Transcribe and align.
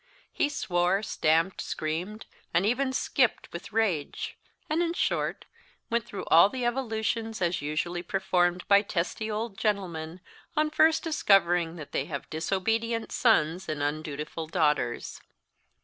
He 0.33 0.49
swore, 0.49 1.03
stamped, 1.03 1.61
screamed, 1.61 2.25
and 2.55 2.65
even 2.65 2.91
skipped 2.91 3.53
with 3.53 3.71
rage, 3.71 4.35
and, 4.67 4.81
in 4.81 4.93
short, 4.93 5.45
went 5.91 6.05
through 6.07 6.25
all 6.25 6.49
the 6.49 6.65
evolutions 6.65 7.39
as 7.39 7.61
usually 7.61 8.01
performed 8.01 8.67
by 8.67 8.81
testy 8.81 9.29
old 9.29 9.59
gentlemen 9.59 10.19
on 10.57 10.71
first 10.71 11.03
discovering 11.03 11.75
that 11.75 11.91
they 11.91 12.05
have 12.05 12.27
disobedient 12.31 13.11
sons 13.11 13.69
and 13.69 13.83
undutiful 13.83 14.47
daughters. 14.47 15.21